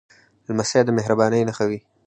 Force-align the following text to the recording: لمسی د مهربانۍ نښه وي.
لمسی 0.47 0.81
د 0.85 0.89
مهربانۍ 0.97 1.41
نښه 1.47 1.65
وي. 1.69 1.79